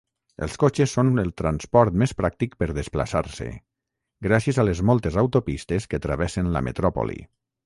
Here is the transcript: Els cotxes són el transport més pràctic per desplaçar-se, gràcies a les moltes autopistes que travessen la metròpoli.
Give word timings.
Els 0.43 0.53
cotxes 0.61 0.93
són 0.95 1.23
el 1.23 1.27
transport 1.41 1.99
més 2.03 2.13
pràctic 2.21 2.55
per 2.63 2.69
desplaçar-se, 2.77 3.51
gràcies 4.29 4.61
a 4.61 4.67
les 4.71 4.83
moltes 4.93 5.21
autopistes 5.25 5.89
que 5.93 6.05
travessen 6.09 6.51
la 6.59 6.67
metròpoli. 6.71 7.21